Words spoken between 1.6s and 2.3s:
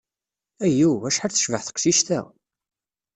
teqcict-a!